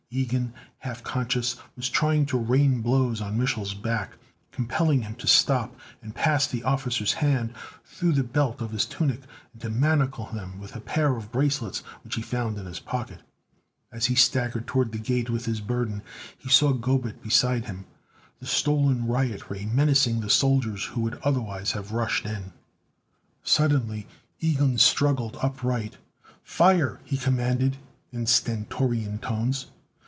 Ilgen, 0.13 0.51
half 0.79 1.03
conscious, 1.03 1.55
was 1.77 1.87
trying 1.89 2.25
to 2.25 2.37
rain 2.37 2.81
blows 2.81 3.21
on 3.21 3.37
Mich'l's 3.39 3.73
back, 3.73 4.17
compelling 4.51 5.03
him 5.03 5.15
to 5.15 5.25
stop 5.25 5.73
and 6.01 6.13
pass 6.13 6.45
the 6.45 6.63
officer's 6.65 7.13
hands 7.13 7.53
through 7.85 8.11
the 8.11 8.21
belt 8.23 8.59
of 8.59 8.71
his 8.71 8.85
tunic 8.85 9.21
and 9.53 9.61
to 9.61 9.69
manacle 9.69 10.25
them 10.33 10.59
with 10.59 10.75
a 10.75 10.81
pair 10.81 11.15
of 11.15 11.31
bracelets 11.31 11.79
which 12.03 12.15
he 12.15 12.21
found 12.21 12.57
in 12.57 12.65
his 12.65 12.81
pocket. 12.81 13.21
As 13.89 14.07
he 14.07 14.15
staggered 14.15 14.67
toward 14.67 14.91
the 14.91 14.97
Gate 14.97 15.29
with 15.29 15.45
his 15.45 15.61
burden, 15.61 16.01
he 16.37 16.49
saw 16.49 16.73
Gobet 16.73 17.23
beside 17.23 17.63
him, 17.67 17.85
the 18.41 18.45
stolen 18.47 19.07
riot 19.07 19.49
ray 19.49 19.65
menacing 19.65 20.19
the 20.19 20.29
soldiers, 20.29 20.83
who 20.87 20.99
would 21.03 21.21
otherwise 21.23 21.71
have 21.71 21.93
rushed 21.93 22.25
in. 22.25 22.51
Suddenly 23.43 24.09
Ilgen 24.41 24.77
struggled 24.77 25.37
upright. 25.41 25.95
"Fire," 26.43 26.99
he 27.05 27.15
commanded 27.15 27.77
in 28.11 28.25
stentorian 28.25 29.17
tones. 29.17 29.67